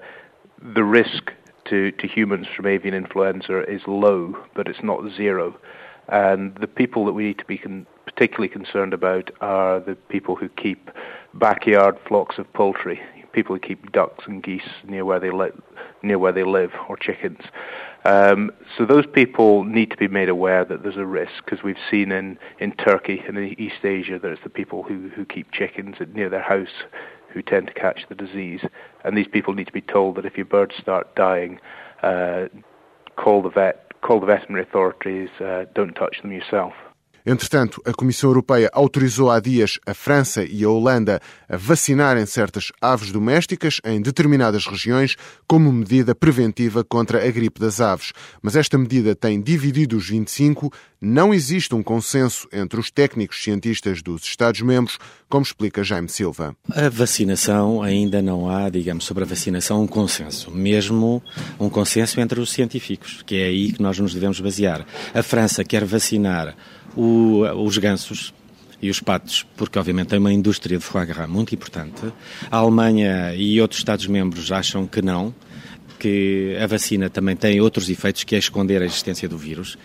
the 0.74 0.82
risk 0.82 1.32
to, 1.64 1.92
to 1.92 2.06
humans 2.06 2.46
from 2.54 2.66
avian 2.66 2.94
influenza 2.94 3.64
is 3.68 3.82
low, 3.86 4.36
but 4.54 4.68
it's 4.68 4.82
not 4.82 5.10
zero. 5.16 5.54
And 6.08 6.54
the 6.60 6.66
people 6.66 7.04
that 7.06 7.14
we 7.14 7.24
need 7.24 7.38
to 7.38 7.46
be 7.46 7.58
particularly 8.04 8.48
concerned 8.48 8.92
about 8.92 9.30
are 9.40 9.80
the 9.80 9.96
people 10.08 10.36
who 10.36 10.48
keep 10.50 10.90
backyard 11.32 11.96
flocks 12.06 12.38
of 12.38 12.52
poultry 12.52 13.00
people 13.34 13.54
who 13.54 13.60
keep 13.60 13.92
ducks 13.92 14.24
and 14.26 14.42
geese 14.42 14.62
near 14.86 15.04
where 15.04 15.20
they 15.20 15.30
live, 15.30 15.60
near 16.02 16.18
where 16.18 16.32
they 16.32 16.44
live, 16.44 16.70
or 16.88 16.96
chickens. 16.96 17.40
Um, 18.04 18.50
so 18.76 18.86
those 18.86 19.06
people 19.06 19.64
need 19.64 19.90
to 19.90 19.96
be 19.96 20.08
made 20.08 20.28
aware 20.28 20.64
that 20.64 20.82
there's 20.82 20.96
a 20.96 21.06
risk 21.06 21.44
because 21.44 21.62
we've 21.62 21.76
seen 21.90 22.12
in, 22.12 22.38
in 22.58 22.72
Turkey 22.72 23.22
and 23.26 23.36
in 23.36 23.60
East 23.60 23.84
Asia 23.84 24.18
that 24.18 24.30
it's 24.30 24.42
the 24.42 24.50
people 24.50 24.82
who, 24.82 25.08
who 25.08 25.24
keep 25.24 25.50
chickens 25.52 25.96
near 26.14 26.28
their 26.28 26.42
house 26.42 26.84
who 27.34 27.42
tend 27.42 27.66
to 27.66 27.72
catch 27.74 28.02
the 28.08 28.14
disease. 28.14 28.60
And 29.04 29.16
these 29.16 29.26
people 29.26 29.54
need 29.54 29.66
to 29.66 29.72
be 29.72 29.80
told 29.80 30.16
that 30.16 30.24
if 30.24 30.36
your 30.36 30.46
birds 30.46 30.74
start 30.80 31.14
dying, 31.16 31.58
uh, 32.02 32.46
call 33.16 33.42
the 33.42 33.50
vet, 33.50 34.00
call 34.02 34.20
the 34.20 34.26
veterinary 34.26 34.62
authorities, 34.62 35.30
uh, 35.40 35.64
don't 35.74 35.94
touch 35.94 36.22
them 36.22 36.32
yourself. 36.32 36.72
Entretanto, 37.26 37.80
a 37.86 37.92
Comissão 37.94 38.28
Europeia 38.28 38.68
autorizou 38.74 39.30
há 39.30 39.40
dias 39.40 39.78
a 39.86 39.94
França 39.94 40.44
e 40.44 40.62
a 40.62 40.68
Holanda 40.68 41.22
a 41.48 41.56
vacinarem 41.56 42.26
certas 42.26 42.70
aves 42.82 43.10
domésticas 43.10 43.80
em 43.82 44.02
determinadas 44.02 44.66
regiões 44.66 45.16
como 45.46 45.72
medida 45.72 46.14
preventiva 46.14 46.84
contra 46.84 47.26
a 47.26 47.30
gripe 47.30 47.58
das 47.58 47.80
aves. 47.80 48.12
Mas 48.42 48.56
esta 48.56 48.76
medida 48.76 49.14
tem 49.14 49.40
dividido 49.40 49.96
os 49.96 50.06
25. 50.06 50.70
Não 51.00 51.32
existe 51.32 51.74
um 51.74 51.82
consenso 51.82 52.46
entre 52.52 52.78
os 52.78 52.90
técnicos 52.90 53.42
cientistas 53.42 54.02
dos 54.02 54.22
Estados-membros, 54.24 54.98
como 55.26 55.44
explica 55.44 55.82
Jaime 55.82 56.10
Silva. 56.10 56.54
A 56.70 56.90
vacinação, 56.90 57.82
ainda 57.82 58.20
não 58.20 58.50
há, 58.50 58.68
digamos, 58.68 59.04
sobre 59.04 59.24
a 59.24 59.26
vacinação 59.26 59.82
um 59.82 59.86
consenso, 59.86 60.50
mesmo 60.50 61.22
um 61.58 61.70
consenso 61.70 62.20
entre 62.20 62.38
os 62.38 62.52
científicos, 62.52 63.22
que 63.24 63.36
é 63.36 63.44
aí 63.46 63.72
que 63.72 63.82
nós 63.82 63.98
nos 63.98 64.12
devemos 64.12 64.40
basear. 64.40 64.86
A 65.14 65.22
França 65.22 65.64
quer 65.64 65.84
vacinar 65.86 66.54
o, 66.96 67.42
os 67.64 67.78
gansos 67.78 68.32
e 68.80 68.90
os 68.90 69.00
patos, 69.00 69.46
porque 69.56 69.78
obviamente 69.78 70.08
tem 70.08 70.18
uma 70.18 70.32
indústria 70.32 70.78
de 70.78 70.84
foie 70.84 71.06
gras 71.06 71.28
muito 71.28 71.54
importante. 71.54 72.12
A 72.50 72.58
Alemanha 72.58 73.34
e 73.34 73.60
outros 73.60 73.80
Estados-membros 73.80 74.52
acham 74.52 74.86
que 74.86 75.00
não, 75.00 75.34
que 76.04 76.54
a 76.60 76.66
vacina 76.66 77.08
também 77.08 77.34
tem 77.34 77.62
outros 77.62 77.88
efeitos 77.88 78.24
que 78.24 78.34
é 78.34 78.38
esconder 78.38 78.82
a 78.82 78.84
existência 78.84 79.26
do 79.26 79.38
vírus. 79.38 79.78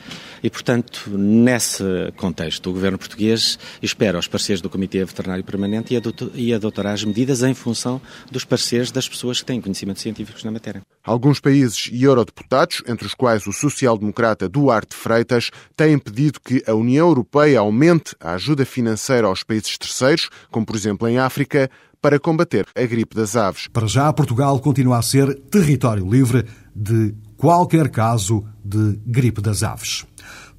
E, 0.44 0.50
portanto, 0.50 1.10
nesse 1.10 1.82
contexto, 2.18 2.70
o 2.70 2.74
governo 2.74 2.98
português 2.98 3.58
espera 3.82 4.20
os 4.20 4.28
parceiros 4.28 4.62
do 4.62 4.70
Comitê 4.70 5.04
Veterinário 5.06 5.46
Permanente 5.46 5.98
e 6.34 6.54
adotará 6.54 6.92
as 6.92 7.06
medidas 7.06 7.42
em 7.42 7.54
função 7.54 8.02
dos 8.30 8.44
parceiros 8.44 8.92
das 8.92 9.08
pessoas 9.08 9.40
que 9.40 9.46
têm 9.46 9.62
conhecimentos 9.62 10.02
científicos 10.02 10.44
na 10.44 10.52
matéria. 10.52 10.82
Alguns 11.02 11.40
países 11.40 11.90
e 11.90 12.04
eurodeputados, 12.04 12.84
entre 12.86 13.08
os 13.08 13.14
quais 13.14 13.48
o 13.48 13.54
social-democrata 13.54 14.50
Duarte 14.50 14.98
Freitas, 14.98 15.52
têm 15.74 15.98
pedido 15.98 16.42
que 16.42 16.62
a 16.68 16.74
União 16.74 17.08
Europeia 17.08 17.62
aumente 17.62 18.14
a 18.20 18.34
ajuda 18.34 18.66
financeira 18.66 19.28
aos 19.28 19.42
países 19.42 19.78
terceiros, 19.78 20.30
como 20.52 20.66
por 20.66 20.76
exemplo 20.76 21.08
em 21.08 21.18
África, 21.18 21.72
para 22.02 22.20
combater 22.20 22.66
a 22.76 22.86
gripe 22.86 23.16
das 23.16 23.36
aves. 23.36 23.68
Para 23.68 23.88
já, 23.88 24.12
Portugal 24.14 24.60
continua 24.60 24.98
a 24.98 25.02
ser 25.02 25.34
território 25.50 26.10
livre 26.10 26.46
de 26.76 27.14
qualquer 27.38 27.90
caso 27.90 28.44
de 28.64 29.00
gripe 29.06 29.42
das 29.42 29.64
aves 29.64 30.06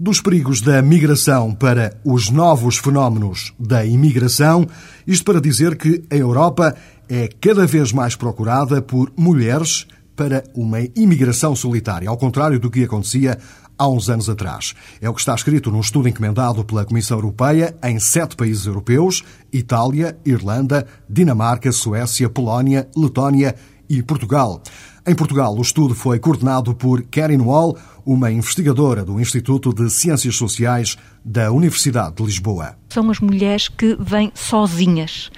dos 0.01 0.19
perigos 0.19 0.63
da 0.63 0.81
migração 0.81 1.55
para 1.55 1.95
os 2.03 2.31
novos 2.31 2.79
fenómenos 2.79 3.53
da 3.59 3.85
imigração, 3.85 4.67
isto 5.07 5.27
para 5.27 5.43
dizer 5.43 5.77
que 5.77 6.03
a 6.11 6.17
Europa 6.17 6.75
é 7.07 7.29
cada 7.29 7.67
vez 7.67 7.93
mais 7.93 8.17
procurada 8.17 8.81
por 8.81 9.13
mulheres 9.15 9.87
para 10.17 10.43
uma 10.55 10.81
imigração 10.97 11.55
solitária, 11.55 12.09
ao 12.09 12.17
contrário 12.17 12.59
do 12.59 12.71
que 12.71 12.85
acontecia 12.85 13.39
há 13.81 13.89
uns 13.89 14.11
anos 14.11 14.29
atrás. 14.29 14.75
É 15.01 15.09
o 15.09 15.15
que 15.15 15.21
está 15.21 15.35
escrito 15.35 15.71
num 15.71 15.81
estudo 15.81 16.07
encomendado 16.07 16.63
pela 16.63 16.85
Comissão 16.85 17.17
Europeia 17.17 17.75
em 17.83 17.99
sete 17.99 18.37
países 18.37 18.67
europeus: 18.67 19.25
Itália, 19.51 20.19
Irlanda, 20.27 20.87
Dinamarca, 21.09 21.73
Suécia, 21.73 22.29
Polónia, 22.29 22.87
Letónia 22.95 23.57
e 23.89 24.03
Portugal. 24.03 24.63
Em 25.07 25.15
Portugal, 25.15 25.57
o 25.57 25.63
estudo 25.63 25.95
foi 25.95 26.19
coordenado 26.19 26.75
por 26.75 27.03
Karen 27.05 27.41
Wall, 27.41 27.77
uma 28.05 28.31
investigadora 28.31 29.03
do 29.03 29.19
Instituto 29.19 29.73
de 29.73 29.89
Ciências 29.89 30.37
Sociais 30.37 30.97
da 31.25 31.51
Universidade 31.51 32.17
de 32.17 32.23
Lisboa. 32.23 32.77
São 32.91 33.11
as 33.11 33.19
mulheres 33.19 33.69
que 33.69 33.97
vêm 33.99 34.31
sozinhas, 34.35 35.31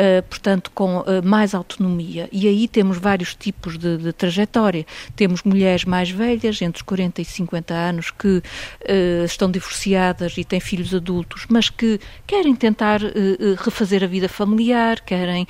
uh, 0.00 0.22
portanto, 0.22 0.70
com 0.74 0.98
uh, 0.98 1.04
mais 1.22 1.54
autonomia. 1.54 2.28
E 2.32 2.48
aí 2.48 2.66
temos 2.66 2.98
vários 2.98 3.34
tipos 3.34 3.76
de, 3.76 3.98
de, 3.98 4.12
trajetória. 4.12 4.86
Temos 5.14 5.42
mulheres 5.42 5.84
mais 5.84 6.10
velhas, 6.10 6.60
entre 6.62 6.78
os 6.78 6.82
40 6.82 7.20
e 7.20 7.24
50 7.24 7.74
anos, 7.74 8.10
que 8.10 8.38
uh, 8.38 9.24
estão 9.24 9.50
divorciadas 9.50 10.36
e 10.38 10.44
têm 10.44 10.60
filhos 10.60 10.94
adultos, 10.94 11.46
mas 11.48 11.68
que 11.68 12.00
querem 12.26 12.54
tentar 12.54 13.00
refazer 13.62 14.02
a 14.02 14.06
vida 14.06 14.28
familiar, 14.28 15.00
querem 15.00 15.46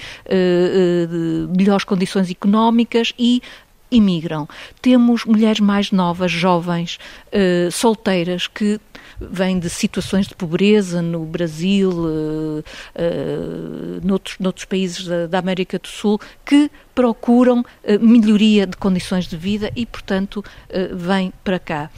melhores 1.56 1.84
condições 1.84 2.30
económicas 2.30 3.12
e 3.18 3.42
imigram. 3.90 4.48
Temos 4.80 5.24
mulheres 5.24 5.60
mais 5.60 5.90
novas, 5.90 6.30
jovens, 6.30 6.98
uh, 7.26 7.70
solteiras, 7.70 8.46
que 8.46 8.80
vêm 9.20 9.58
de 9.58 9.68
situações 9.68 10.26
de 10.26 10.34
pobreza 10.34 11.02
no 11.02 11.24
Brasil, 11.24 11.90
uh, 11.90 12.58
uh, 12.60 14.06
noutros, 14.06 14.36
noutros 14.38 14.64
países 14.64 15.06
da, 15.06 15.26
da, 15.26 15.38
América 15.38 15.78
do 15.78 15.88
Sul, 15.88 16.18
que 16.44 16.70
procuram 16.94 17.64
melhoria 18.00 18.66
de 18.66 18.76
condições 18.76 19.26
de 19.26 19.36
vida 19.36 19.72
e, 19.74 19.86
portanto, 19.86 20.44
vêm 20.92 21.32
para 21.42 21.58
cá. 21.58 21.90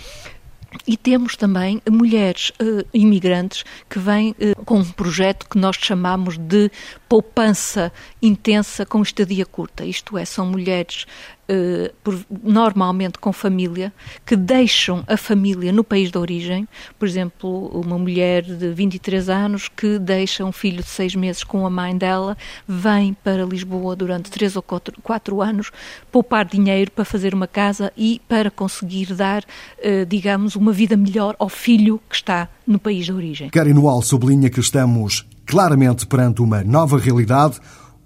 E 0.86 0.96
temos 0.96 1.36
também 1.36 1.82
mulheres 1.90 2.50
uh, 2.50 2.86
imigrantes 2.94 3.64
que 3.88 3.98
vêm 3.98 4.30
uh, 4.30 4.64
com 4.64 4.78
um 4.78 4.90
projeto 4.90 5.46
que 5.48 5.58
nós 5.58 5.76
chamamos 5.76 6.38
de 6.38 6.70
poupança 7.08 7.92
intensa 8.22 8.86
com 8.86 9.02
estadia 9.02 9.44
curta. 9.44 9.84
Isto 9.84 10.16
é, 10.16 10.24
são 10.24 10.46
mulheres 10.46 11.06
uh, 11.48 11.92
por, 12.02 12.18
normalmente 12.42 13.18
com 13.18 13.32
família 13.32 13.92
que 14.24 14.36
deixam 14.36 15.04
a 15.06 15.16
família 15.16 15.72
no 15.72 15.84
país 15.84 16.10
de 16.10 16.18
origem. 16.18 16.68
Por 16.98 17.06
exemplo, 17.06 17.68
uma 17.68 17.98
mulher 17.98 18.42
de 18.42 18.70
23 18.70 19.28
anos 19.28 19.68
que 19.68 19.98
deixa 19.98 20.44
um 20.44 20.52
filho 20.52 20.82
de 20.82 20.88
seis 20.88 21.14
meses 21.14 21.44
com 21.44 21.66
a 21.66 21.70
mãe 21.70 21.96
dela, 21.96 22.36
vem 22.66 23.14
para 23.14 23.44
Lisboa 23.44 23.94
durante 23.96 24.30
três 24.30 24.56
ou 24.56 24.62
quatro, 24.62 24.94
quatro 25.02 25.40
anos 25.40 25.70
poupar 26.10 26.44
dinheiro 26.46 26.90
para 26.90 27.04
fazer 27.04 27.34
uma 27.34 27.46
casa 27.46 27.92
e 27.96 28.20
para 28.28 28.50
conseguir 28.50 29.14
dar, 29.14 29.42
uh, 29.42 30.06
digamos, 30.06 30.56
uma 30.56 30.72
vida 30.72 30.96
melhor 30.96 31.36
ao 31.38 31.48
filho 31.48 32.00
que 32.08 32.16
está 32.16 32.48
no 32.66 32.78
país 32.78 33.06
de 33.06 33.12
origem. 33.12 33.50
Karen 33.50 33.78
Wall 33.78 34.02
sublinha 34.02 34.50
que 34.50 34.60
estamos 34.60 35.26
claramente 35.46 36.06
perante 36.06 36.40
uma 36.40 36.62
nova 36.62 36.98
realidade, 36.98 37.58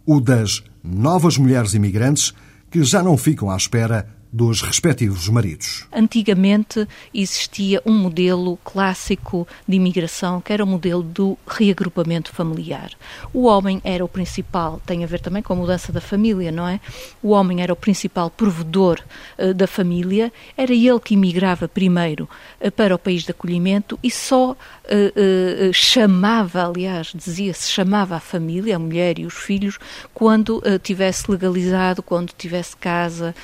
o 0.05 0.21
das 0.21 0.63
novas 0.83 1.37
mulheres 1.37 1.75
imigrantes 1.75 2.33
que 2.77 2.85
já 2.85 3.03
não 3.03 3.17
ficam 3.17 3.51
à 3.51 3.57
espera 3.57 4.07
dos 4.37 4.61
respectivos 4.61 5.27
maridos. 5.31 5.87
Antigamente 5.91 6.87
existia 7.15 7.81
um 7.87 7.93
modelo 7.93 8.59
clássico 8.63 9.49
de 9.67 9.77
imigração, 9.77 10.43
que 10.43 10.53
era 10.53 10.63
o 10.63 10.67
modelo 10.67 11.03
do 11.03 11.39
reagrupamento 11.49 12.31
familiar. 12.31 12.91
O 13.33 13.45
homem 13.45 13.81
era 13.83 14.05
o 14.05 14.09
principal, 14.09 14.79
tem 14.85 15.03
a 15.03 15.07
ver 15.07 15.21
também 15.21 15.43
com 15.43 15.55
a 15.55 15.57
mudança 15.57 15.91
da 15.91 16.03
família, 16.03 16.53
não 16.53 16.69
é? 16.69 16.79
O 17.23 17.31
homem 17.31 17.63
era 17.63 17.73
o 17.73 17.77
principal 17.77 18.29
provedor 18.29 19.01
uh, 19.39 19.55
da 19.55 19.67
família, 19.67 20.31
era 20.55 20.73
ele 20.75 21.01
que 21.01 21.15
imigrava 21.15 21.67
primeiro 21.67 22.29
uh, 22.61 22.71
para 22.71 22.95
o 22.95 22.99
país 22.99 23.23
de 23.23 23.31
acolhimento 23.31 23.99
e 24.03 24.11
só 24.11 24.51
uh, 24.53 25.73
chamava, 25.73 26.67
aliás, 26.67 27.11
dizia-se, 27.15 27.71
chamava 27.71 28.17
a 28.17 28.21
família, 28.21 28.77
a 28.77 28.79
mulher 28.79 29.19
e 29.19 29.25
os 29.25 29.35
filhos, 29.35 29.79
quando 30.13 30.63
tivesse 30.83 31.31
legalizado, 31.31 32.03
quando 32.03 32.33
tivesse 32.37 32.77
casa, 32.77 33.35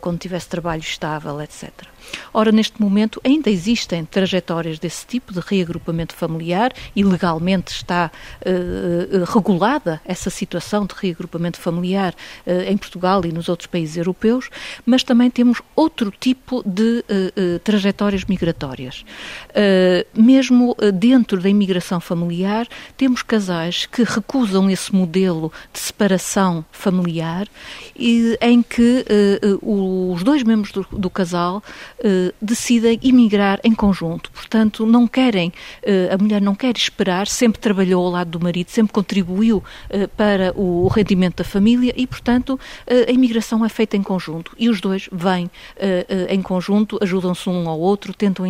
quando 0.00 0.18
tivesse 0.18 0.31
tivesse 0.32 0.48
trabalho 0.48 0.80
estável, 0.80 1.38
etc. 1.42 1.91
Ora, 2.32 2.50
neste 2.50 2.80
momento 2.80 3.20
ainda 3.24 3.50
existem 3.50 4.04
trajetórias 4.04 4.78
desse 4.78 5.06
tipo 5.06 5.32
de 5.32 5.40
reagrupamento 5.40 6.14
familiar 6.14 6.72
e 6.94 7.04
legalmente 7.04 7.72
está 7.72 8.10
uh, 8.40 9.24
regulada 9.32 10.00
essa 10.04 10.30
situação 10.30 10.86
de 10.86 10.94
reagrupamento 10.94 11.60
familiar 11.60 12.14
uh, 12.46 12.70
em 12.70 12.76
Portugal 12.76 13.24
e 13.24 13.32
nos 13.32 13.48
outros 13.48 13.66
países 13.66 13.96
europeus, 13.96 14.48
mas 14.84 15.02
também 15.02 15.30
temos 15.30 15.60
outro 15.76 16.12
tipo 16.18 16.62
de 16.66 17.04
uh, 17.08 17.58
trajetórias 17.60 18.24
migratórias. 18.24 19.04
mesmo 20.14 20.76
dentro 20.94 21.40
da 21.40 21.48
imigração 21.48 22.00
familiar, 22.00 22.66
temos 22.96 23.22
casais 23.22 23.86
que 23.86 24.02
recusam 24.02 24.70
esse 24.70 24.94
modelo 24.94 25.52
de 25.72 25.78
separação 25.78 26.64
familiar 26.70 27.46
e, 27.96 28.36
em 28.40 28.62
que 28.62 29.04
os 29.60 30.22
dois 30.22 30.42
membros 30.42 30.72
do, 30.72 30.86
do 30.92 31.10
casal 31.10 31.62
eh, 32.04 32.32
decidem 32.42 32.98
emigrar 33.00 33.60
em 33.62 33.72
conjunto. 33.72 34.30
Portanto, 34.32 34.84
não 34.84 35.06
querem, 35.06 35.52
eh, 35.82 36.08
a 36.12 36.18
mulher 36.18 36.42
não 36.42 36.52
quer 36.52 36.76
esperar, 36.76 37.28
sempre 37.28 37.60
trabalhou 37.60 38.04
ao 38.04 38.10
lado 38.10 38.30
do 38.30 38.40
marido, 38.40 38.70
sempre 38.70 38.92
contribuiu 38.92 39.62
eh, 39.88 40.08
para 40.08 40.52
o, 40.58 40.88
rendimento 40.88 41.36
da 41.36 41.44
família 41.44 41.94
e, 41.96 42.06
portanto, 42.06 42.58
a 42.86 43.10
imigração 43.10 43.64
é 43.64 43.68
feita 43.68 43.96
em 43.96 44.02
conjunto. 44.02 44.54
E 44.58 44.68
os 44.68 44.80
dois 44.80 45.08
vêm 45.10 45.50
em 46.28 46.42
conjunto, 46.42 46.98
ajudam-se 47.00 47.48
um 47.48 47.68
ao 47.68 47.78
outro, 47.78 48.12
tentam 48.12 48.44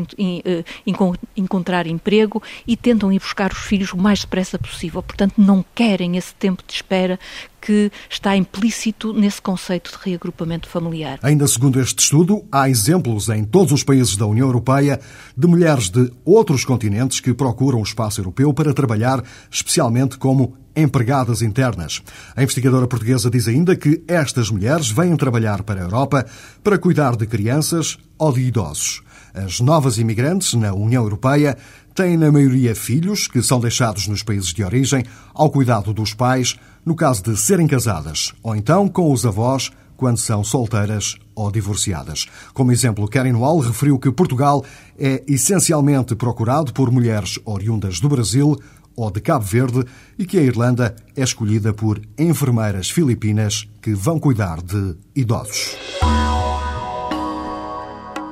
encontrar 1.37 1.87
emprego 1.87 2.43
e 2.67 2.77
tentam 2.77 3.13
ir 3.13 3.21
buscar 3.21 3.53
os 3.53 3.59
filhos 3.59 3.93
o 3.93 3.97
mais 3.97 4.21
depressa 4.21 4.59
possível. 4.59 5.03
Portanto, 5.03 5.35
não 5.39 5.65
querem 5.75 6.17
esse 6.17 6.35
tempo 6.35 6.63
de 6.67 6.73
espera 6.73 7.19
que 7.63 7.93
está 8.11 8.37
implícito 8.37 9.13
nesse 9.13 9.41
conceito 9.41 9.93
de 9.93 10.11
reagrupamento 10.11 10.69
familiar. 10.69 11.21
Ainda 11.23 11.47
segundo 11.47 11.81
este 11.81 12.03
estudo, 12.03 12.45
há 12.51 12.69
exemplos 12.69 13.29
em 13.29 13.45
todos 13.45 13.73
os 13.73 13.85
países 13.85 14.17
da 14.17 14.27
União 14.27 14.49
Europeia 14.49 15.01
de 15.37 15.47
mulheres 15.47 15.89
de 15.89 16.11
outros 16.25 16.65
continentes 16.65 17.21
que 17.21 17.33
procuram 17.33 17.81
o 17.81 17.85
espaço 17.85 18.21
europeu 18.21 18.53
para 18.53 18.75
trabalhar, 18.75 19.23
especialmente 19.51 20.19
como 20.19 20.57
empregadas 20.75 21.43
internas. 21.43 22.03
A 22.35 22.43
investigadora 22.43 22.87
portuguesa 22.87 23.31
diz 23.31 23.47
ainda 23.47 23.77
que 23.77 24.03
estas 24.09 24.51
mulheres 24.51 24.91
vêm 24.91 25.17
trabalhar 25.17 25.63
para 25.63 25.81
a 25.81 25.85
Europa 25.85 26.27
para 26.65 26.79
cuidar 26.79 27.17
de 27.17 27.27
crianças 27.27 27.99
ou 28.19 28.33
de 28.33 28.41
idosos. 28.41 29.03
As 29.35 29.61
novas 29.61 29.99
imigrantes 29.99 30.53
na 30.55 30.75
União 30.75 31.03
Europeia 31.03 31.57
têm, 31.95 32.17
na 32.17 32.31
maioria, 32.31 32.75
filhos 32.75 33.27
que 33.27 33.43
são 33.43 33.61
deixados 33.61 34.07
nos 34.07 34.23
países 34.23 34.53
de 34.53 34.63
origem 34.63 35.05
ao 35.35 35.51
cuidado 35.51 35.93
dos 35.95 36.13
pais, 36.13 36.57
no 36.85 36.95
caso 36.95 37.23
de 37.23 37.37
serem 37.37 37.67
casadas, 37.67 38.33
ou 38.43 38.57
então 38.57 38.89
com 38.89 39.13
os 39.13 39.25
avós 39.25 39.71
quando 39.97 40.19
são 40.19 40.43
solteiras 40.43 41.17
ou 41.35 41.51
divorciadas. 41.51 42.27
Como 42.53 42.73
exemplo, 42.73 43.09
Karen 43.09 43.35
Wall 43.35 43.61
referiu 43.61 43.99
que 43.99 44.11
Portugal 44.11 44.65
é 44.99 45.23
essencialmente 45.29 46.17
procurado 46.17 46.73
por 46.73 46.91
mulheres 46.91 47.39
oriundas 47.45 48.01
do 48.01 48.09
Brasil 48.09 48.57
ou 48.97 49.11
de 49.11 49.21
Cabo 49.21 49.45
Verde 49.45 49.85
e 50.19 50.27
que 50.27 50.39
a 50.39 50.43
Irlanda 50.43 50.95
é 51.17 51.23
escolhida 51.23 51.73
por 51.73 52.01
enfermeiras 52.19 52.91
filipinas 52.91 53.69
que 53.81 53.95
vão 53.95 54.19
cuidar 54.19 54.61
de 54.61 54.97
idosos. 55.15 55.77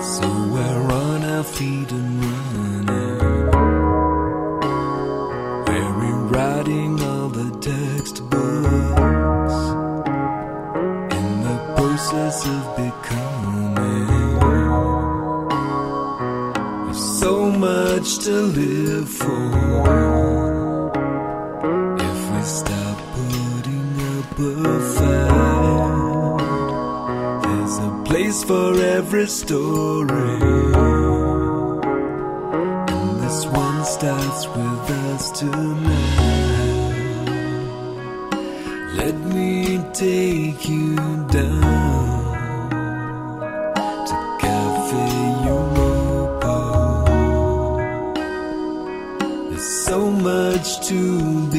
So 0.00 0.28
we're 0.52 0.92
on 0.92 1.24
our 1.24 1.42
feet 1.42 1.90
and 1.90 2.22
running. 2.22 2.97
writing 6.38 6.94
all 7.02 7.28
the 7.28 7.50
textbooks 7.58 9.58
in 11.18 11.28
the 11.46 11.56
process 11.74 12.46
of 12.46 12.62
becoming. 12.76 13.74
There's 16.84 17.04
so 17.22 17.50
much 17.50 18.18
to 18.26 18.34
live 18.60 19.08
for 19.08 19.46
if 22.08 22.20
we 22.32 22.42
stop 22.58 22.96
putting 23.16 23.90
up 24.14 24.38
a 24.38 24.40
fight. 24.94 26.38
There's 27.42 27.76
a 27.88 27.90
place 28.08 28.40
for 28.44 28.68
every 28.98 29.26
story 29.26 30.38
This 33.22 33.40
one 33.64 33.84
starts 33.84 34.46
with 34.54 34.90
us 35.04 35.30
tonight. 35.32 36.07
Let 38.98 39.14
me 39.34 39.78
take 39.92 40.68
you 40.68 40.96
down 41.36 42.18
to 44.08 44.16
Cafe 44.40 45.06
Europa. 45.50 46.58
There's 49.50 49.70
so 49.86 50.10
much 50.10 50.68
to 50.88 51.00
be. 51.52 51.57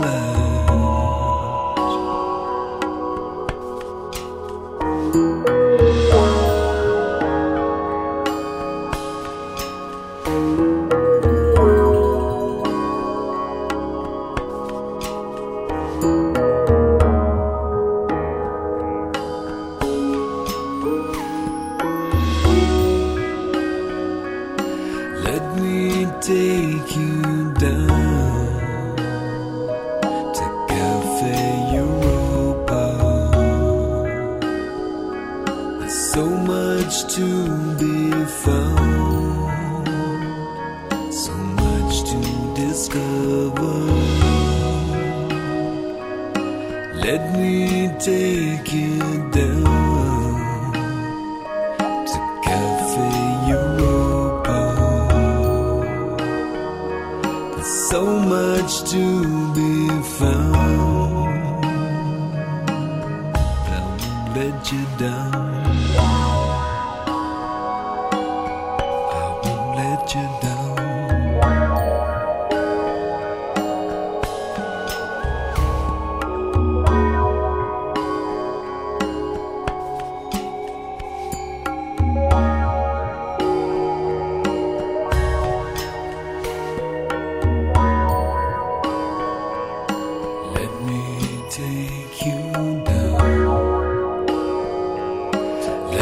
love. 0.00 0.49
take 48.00 48.72
it 48.72 49.32
down. 49.32 49.79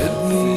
let 0.09 0.29
me. 0.31 0.48